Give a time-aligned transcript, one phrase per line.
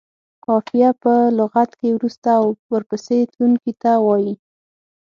[0.45, 4.33] قافیه په لغت کې وروسته او ورپسې تلونکي ته وايي.